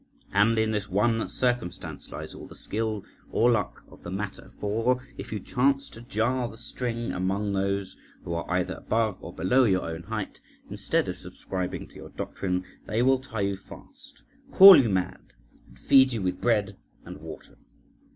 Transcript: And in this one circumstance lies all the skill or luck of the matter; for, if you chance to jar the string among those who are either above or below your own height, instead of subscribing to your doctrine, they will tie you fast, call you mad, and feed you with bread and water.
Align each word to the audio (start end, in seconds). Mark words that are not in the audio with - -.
And 0.33 0.57
in 0.57 0.71
this 0.71 0.89
one 0.89 1.29
circumstance 1.29 2.09
lies 2.11 2.33
all 2.33 2.47
the 2.47 2.55
skill 2.55 3.05
or 3.29 3.51
luck 3.51 3.83
of 3.87 4.01
the 4.01 4.09
matter; 4.09 4.49
for, 4.59 4.99
if 5.15 5.31
you 5.31 5.39
chance 5.39 5.91
to 5.91 6.01
jar 6.01 6.49
the 6.49 6.57
string 6.57 7.11
among 7.11 7.53
those 7.53 7.95
who 8.23 8.33
are 8.33 8.49
either 8.49 8.73
above 8.73 9.19
or 9.21 9.31
below 9.31 9.65
your 9.65 9.87
own 9.87 10.01
height, 10.01 10.41
instead 10.71 11.07
of 11.07 11.17
subscribing 11.17 11.87
to 11.89 11.93
your 11.97 12.09
doctrine, 12.09 12.63
they 12.87 13.03
will 13.03 13.19
tie 13.19 13.41
you 13.41 13.55
fast, 13.57 14.23
call 14.49 14.75
you 14.75 14.89
mad, 14.89 15.21
and 15.67 15.77
feed 15.77 16.13
you 16.13 16.23
with 16.23 16.41
bread 16.41 16.77
and 17.05 17.19
water. 17.21 17.59